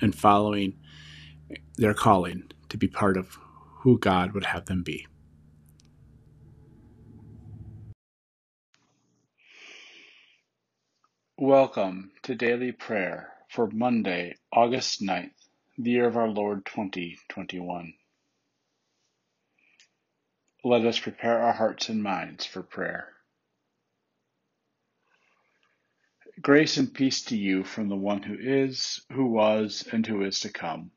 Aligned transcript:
and 0.00 0.14
following 0.14 0.78
their 1.76 1.94
calling 1.94 2.50
to 2.68 2.76
be 2.76 2.88
part 2.88 3.16
of 3.16 3.38
who 3.80 3.98
God 3.98 4.32
would 4.32 4.46
have 4.46 4.66
them 4.66 4.82
be. 4.82 5.06
Welcome 11.38 12.10
to 12.24 12.34
daily 12.34 12.72
prayer 12.72 13.30
for 13.50 13.70
Monday, 13.70 14.34
August 14.52 15.00
9th, 15.00 15.30
the 15.78 15.92
year 15.92 16.08
of 16.08 16.16
our 16.16 16.28
Lord 16.28 16.66
2021. 16.66 17.94
Let 20.64 20.84
us 20.84 20.98
prepare 20.98 21.40
our 21.40 21.52
hearts 21.52 21.88
and 21.88 22.02
minds 22.02 22.44
for 22.44 22.62
prayer. 22.62 23.08
Grace 26.40 26.76
and 26.76 26.94
peace 26.94 27.22
to 27.22 27.36
you 27.36 27.64
from 27.64 27.88
the 27.88 27.96
one 27.96 28.22
who 28.22 28.36
is, 28.38 29.00
who 29.12 29.26
was, 29.26 29.88
and 29.90 30.06
who 30.06 30.22
is 30.22 30.38
to 30.38 30.48
come. 30.48 30.92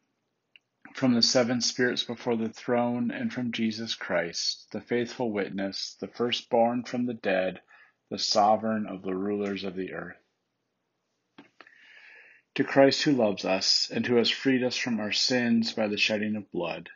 From 0.94 1.16
the 1.16 1.22
seven 1.24 1.62
spirits 1.62 2.04
before 2.04 2.36
the 2.36 2.50
throne, 2.50 3.10
and 3.10 3.34
from 3.34 3.52
Jesus 3.52 3.96
Christ, 3.96 4.68
the 4.72 4.82
faithful 4.82 5.32
witness, 5.32 5.96
the 6.00 6.08
firstborn 6.08 6.84
from 6.84 7.08
the 7.08 7.16
dead, 7.16 7.60
the 8.12 8.20
sovereign 8.20 8.86
of 8.86 9.02
the 9.02 9.16
rulers 9.16 9.64
of 9.64 9.76
the 9.76 9.94
earth. 9.94 10.18
To 12.56 12.64
Christ 12.64 13.02
who 13.04 13.14
loves 13.14 13.44
us, 13.44 13.90
and 13.90 14.06
who 14.06 14.18
has 14.18 14.30
freed 14.30 14.64
us 14.64 14.78
from 14.78 15.00
our 15.00 15.14
sins 15.14 15.74
by 15.74 15.88
the 15.88 15.98
shedding 15.98 16.36
of 16.36 16.52
blood, 16.52 16.90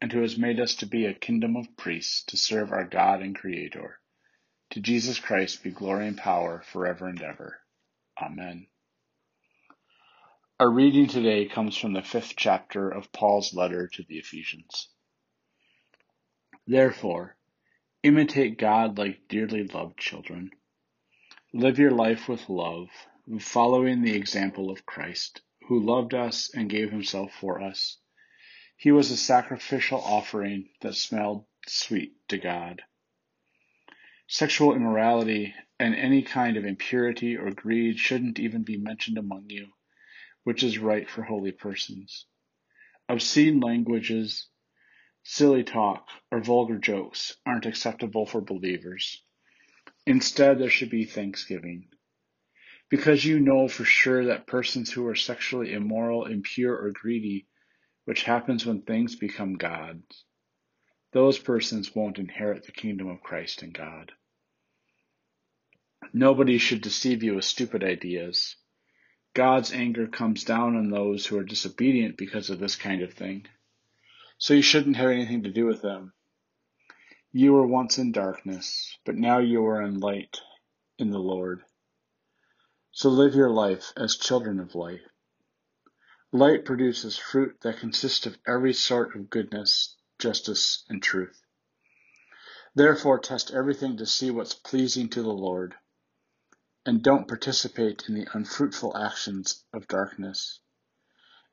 and 0.00 0.10
who 0.10 0.22
has 0.22 0.38
made 0.38 0.58
us 0.58 0.76
to 0.76 0.86
be 0.86 1.04
a 1.04 1.12
kingdom 1.12 1.54
of 1.54 1.76
priests 1.76 2.22
to 2.28 2.38
serve 2.38 2.72
our 2.72 2.84
God 2.84 3.20
and 3.20 3.36
Creator. 3.36 3.98
To 4.70 4.80
Jesus 4.80 5.18
Christ 5.18 5.62
be 5.62 5.70
glory 5.70 6.06
and 6.06 6.16
power 6.16 6.62
forever 6.62 7.06
and 7.06 7.20
ever. 7.20 7.59
Amen. 8.20 8.66
Our 10.58 10.70
reading 10.70 11.06
today 11.06 11.46
comes 11.46 11.74
from 11.74 11.94
the 11.94 12.02
fifth 12.02 12.34
chapter 12.36 12.90
of 12.90 13.12
Paul's 13.12 13.54
letter 13.54 13.88
to 13.94 14.02
the 14.06 14.18
Ephesians. 14.18 14.88
Therefore, 16.66 17.38
imitate 18.02 18.58
God 18.58 18.98
like 18.98 19.26
dearly 19.28 19.64
loved 19.64 19.98
children. 19.98 20.50
Live 21.54 21.78
your 21.78 21.92
life 21.92 22.28
with 22.28 22.50
love, 22.50 22.88
following 23.40 24.02
the 24.02 24.16
example 24.16 24.70
of 24.70 24.84
Christ, 24.84 25.40
who 25.68 25.80
loved 25.80 26.12
us 26.12 26.50
and 26.54 26.68
gave 26.68 26.90
himself 26.90 27.32
for 27.32 27.62
us. 27.62 27.96
He 28.76 28.92
was 28.92 29.10
a 29.10 29.16
sacrificial 29.16 30.00
offering 30.00 30.68
that 30.82 30.94
smelled 30.94 31.46
sweet 31.66 32.12
to 32.28 32.36
God. 32.36 32.82
Sexual 34.28 34.74
immorality 34.74 35.54
and 35.80 35.94
any 35.94 36.20
kind 36.20 36.58
of 36.58 36.66
impurity 36.66 37.38
or 37.38 37.50
greed 37.50 37.98
shouldn't 37.98 38.38
even 38.38 38.62
be 38.62 38.76
mentioned 38.76 39.16
among 39.16 39.48
you, 39.48 39.66
which 40.44 40.62
is 40.62 40.76
right 40.76 41.08
for 41.08 41.22
holy 41.22 41.52
persons. 41.52 42.26
Obscene 43.08 43.60
languages, 43.60 44.46
silly 45.22 45.64
talk, 45.64 46.06
or 46.30 46.42
vulgar 46.42 46.76
jokes 46.76 47.34
aren't 47.46 47.64
acceptable 47.64 48.26
for 48.26 48.42
believers. 48.42 49.24
Instead, 50.06 50.58
there 50.58 50.68
should 50.68 50.90
be 50.90 51.06
thanksgiving. 51.06 51.88
Because 52.90 53.24
you 53.24 53.40
know 53.40 53.66
for 53.66 53.86
sure 53.86 54.26
that 54.26 54.46
persons 54.46 54.92
who 54.92 55.06
are 55.06 55.14
sexually 55.14 55.72
immoral, 55.72 56.26
impure, 56.26 56.76
or 56.76 56.90
greedy, 56.90 57.46
which 58.04 58.24
happens 58.24 58.66
when 58.66 58.82
things 58.82 59.16
become 59.16 59.54
gods, 59.54 60.24
those 61.12 61.38
persons 61.38 61.94
won't 61.94 62.18
inherit 62.18 62.66
the 62.66 62.72
kingdom 62.72 63.08
of 63.08 63.22
Christ 63.22 63.62
and 63.62 63.72
God. 63.72 64.12
Nobody 66.12 66.58
should 66.58 66.80
deceive 66.80 67.22
you 67.22 67.36
with 67.36 67.44
stupid 67.44 67.84
ideas. 67.84 68.56
God's 69.32 69.72
anger 69.72 70.08
comes 70.08 70.42
down 70.42 70.74
on 70.74 70.90
those 70.90 71.24
who 71.24 71.38
are 71.38 71.44
disobedient 71.44 72.16
because 72.16 72.50
of 72.50 72.58
this 72.58 72.74
kind 72.74 73.02
of 73.02 73.14
thing. 73.14 73.46
So 74.36 74.54
you 74.54 74.62
shouldn't 74.62 74.96
have 74.96 75.10
anything 75.10 75.44
to 75.44 75.52
do 75.52 75.66
with 75.66 75.82
them. 75.82 76.12
You 77.30 77.52
were 77.52 77.66
once 77.66 77.96
in 77.96 78.10
darkness, 78.10 78.98
but 79.04 79.14
now 79.14 79.38
you 79.38 79.64
are 79.66 79.80
in 79.82 80.00
light 80.00 80.40
in 80.98 81.10
the 81.10 81.20
Lord. 81.20 81.62
So 82.90 83.08
live 83.08 83.36
your 83.36 83.50
life 83.50 83.92
as 83.96 84.16
children 84.16 84.58
of 84.58 84.74
light. 84.74 85.02
Light 86.32 86.64
produces 86.64 87.16
fruit 87.16 87.56
that 87.60 87.78
consists 87.78 88.26
of 88.26 88.36
every 88.48 88.72
sort 88.72 89.14
of 89.14 89.30
goodness, 89.30 89.96
justice, 90.18 90.84
and 90.88 91.00
truth. 91.00 91.40
Therefore, 92.74 93.20
test 93.20 93.52
everything 93.52 93.96
to 93.98 94.06
see 94.06 94.32
what's 94.32 94.54
pleasing 94.54 95.08
to 95.10 95.22
the 95.22 95.28
Lord 95.28 95.76
and 96.86 97.02
don't 97.02 97.28
participate 97.28 98.04
in 98.08 98.14
the 98.14 98.26
unfruitful 98.32 98.96
actions 98.96 99.64
of 99.72 99.86
darkness. 99.86 100.60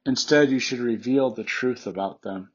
Instead, 0.06 0.50
you 0.50 0.60
should 0.60 0.80
reveal 0.80 1.32
the 1.32 1.44
truth 1.44 1.86
about 1.86 2.22
them. 2.22 2.52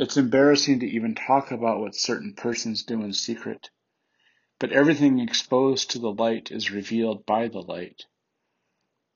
It's 0.00 0.16
embarrassing 0.16 0.80
to 0.80 0.86
even 0.86 1.14
talk 1.14 1.50
about 1.50 1.80
what 1.80 1.94
certain 1.94 2.34
persons 2.34 2.84
do 2.84 3.02
in 3.02 3.12
secret, 3.12 3.70
but 4.58 4.72
everything 4.72 5.18
exposed 5.18 5.90
to 5.90 5.98
the 5.98 6.12
light 6.12 6.50
is 6.50 6.70
revealed 6.70 7.26
by 7.26 7.48
the 7.48 7.60
light. 7.60 8.06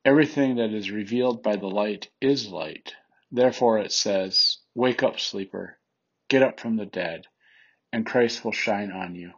Everything 0.04 0.56
that 0.56 0.74
is 0.74 0.90
revealed 0.90 1.42
by 1.42 1.56
the 1.56 1.68
light 1.68 2.10
is 2.20 2.48
light. 2.48 2.94
Therefore 3.30 3.78
it 3.78 3.92
says, 3.92 4.58
Wake 4.74 5.02
up, 5.02 5.20
sleeper, 5.20 5.78
get 6.28 6.42
up 6.42 6.60
from 6.60 6.76
the 6.76 6.86
dead, 6.86 7.26
and 7.92 8.04
Christ 8.04 8.44
will 8.44 8.52
shine 8.52 8.90
on 8.90 9.14
you. 9.14 9.32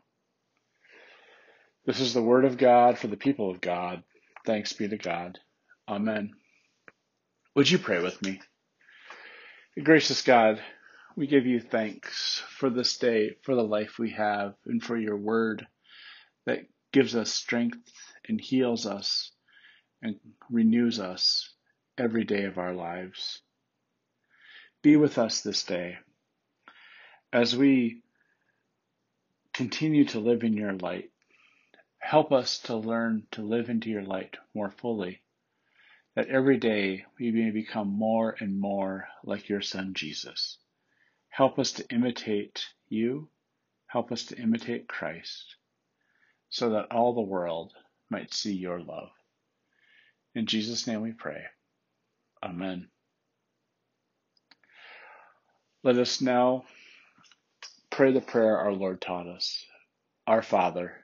This 1.87 2.01
is 2.01 2.15
the 2.15 2.23
word 2.23 2.47
of 2.47 2.57
God 2.57 2.99
for 2.99 3.09
the 3.09 3.17
people 3.17 3.51
of 3.51 3.61
God. 3.61 4.03
Thanks 4.47 4.73
be 4.73 4.89
to 4.89 4.97
God. 4.97 5.39
Amen. 5.87 6.33
Would 7.55 7.71
you 7.71 7.79
pray 7.79 8.03
with 8.03 8.21
me? 8.23 8.41
Gracious 9.83 10.23
God, 10.23 10.63
we 11.15 11.27
give 11.27 11.45
you 11.47 11.61
thanks 11.61 12.43
for 12.49 12.71
this 12.71 12.97
day, 12.97 13.37
for 13.43 13.55
the 13.55 13.63
life 13.63 13.99
we 13.99 14.13
have, 14.13 14.55
and 14.65 14.83
for 14.83 14.97
your 14.97 15.17
word 15.17 15.67
that 16.47 16.61
gives 16.93 17.15
us 17.15 17.33
strength 17.33 17.93
and 18.29 18.41
heals 18.41 18.87
us 18.87 19.33
and 20.01 20.17
renews 20.51 20.99
us 20.99 21.53
every 21.99 22.25
day 22.25 22.45
of 22.45 22.57
our 22.57 22.73
lives. 22.73 23.43
Be 24.83 24.97
with 24.97 25.19
us 25.19 25.43
this 25.43 25.65
day 25.65 25.97
as 27.33 27.57
we 27.57 28.03
continue 29.53 30.05
to 30.07 30.21
live 30.21 30.45
in 30.45 30.55
your 30.55 30.73
light 30.73 31.11
Help 32.05 32.33
us 32.33 32.59
to 32.59 32.77
learn 32.77 33.27
to 33.31 33.41
live 33.41 33.71
into 33.71 33.89
your 33.89 34.03
light 34.03 34.37
more 34.55 34.71
fully, 34.71 35.23
that 36.15 36.29
every 36.29 36.59
day 36.59 37.03
we 37.19 37.31
may 37.31 37.51
become 37.51 37.89
more 37.89 38.37
and 38.41 38.61
more 38.61 39.09
like 39.25 39.49
your 39.49 39.63
Son 39.63 39.95
Jesus. 39.95 40.59
Help 41.31 41.59
us 41.59 41.73
to 41.73 41.89
imitate 41.89 42.67
you, 42.91 43.31
help 43.87 44.13
us 44.13 44.27
to 44.27 44.37
imitate 44.37 44.87
Christ, 44.87 45.57
so 46.51 46.71
that 46.71 46.93
all 46.93 47.15
the 47.15 47.23
world 47.23 47.73
might 48.11 48.35
see 48.35 48.53
your 48.53 48.81
love. 48.81 49.09
In 50.35 50.45
Jesus' 50.45 50.87
name 50.87 51.01
we 51.01 51.13
pray. 51.13 51.43
Amen. 52.45 52.91
Let 55.83 55.97
us 55.97 56.21
now 56.21 56.65
pray 57.89 58.13
the 58.13 58.21
prayer 58.21 58.59
our 58.59 58.75
Lord 58.75 59.01
taught 59.01 59.27
us. 59.27 59.65
Our 60.27 60.43
Father, 60.43 61.04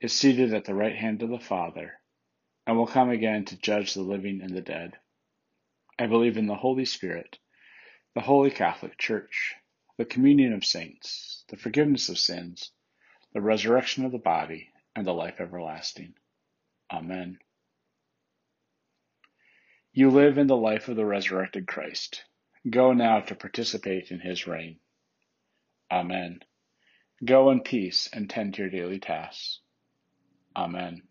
is 0.00 0.12
seated 0.12 0.54
at 0.54 0.64
the 0.64 0.74
right 0.74 0.96
hand 0.96 1.22
of 1.22 1.30
the 1.30 1.38
Father, 1.38 2.00
and 2.66 2.76
will 2.76 2.86
come 2.86 3.10
again 3.10 3.44
to 3.46 3.56
judge 3.56 3.94
the 3.94 4.02
living 4.02 4.40
and 4.42 4.54
the 4.54 4.60
dead. 4.60 4.98
I 5.98 6.06
believe 6.06 6.36
in 6.36 6.46
the 6.46 6.54
Holy 6.54 6.84
Spirit, 6.84 7.38
the 8.14 8.20
Holy 8.20 8.50
Catholic 8.50 8.98
Church 8.98 9.54
the 9.96 10.04
communion 10.04 10.52
of 10.52 10.64
saints, 10.64 11.44
the 11.48 11.56
forgiveness 11.56 12.08
of 12.08 12.18
sins, 12.18 12.70
the 13.32 13.40
resurrection 13.40 14.04
of 14.04 14.12
the 14.12 14.18
body, 14.18 14.68
and 14.94 15.06
the 15.06 15.14
life 15.14 15.40
everlasting. 15.40 16.14
Amen. 16.92 17.38
You 19.92 20.10
live 20.10 20.36
in 20.36 20.46
the 20.46 20.56
life 20.56 20.88
of 20.88 20.96
the 20.96 21.06
resurrected 21.06 21.66
Christ. 21.66 22.24
Go 22.68 22.92
now 22.92 23.20
to 23.20 23.34
participate 23.34 24.10
in 24.10 24.20
his 24.20 24.46
reign. 24.46 24.78
Amen. 25.90 26.40
Go 27.24 27.50
in 27.50 27.60
peace 27.60 28.10
and 28.12 28.28
tend 28.28 28.54
to 28.54 28.62
your 28.62 28.70
daily 28.70 28.98
tasks. 28.98 29.60
Amen. 30.56 31.05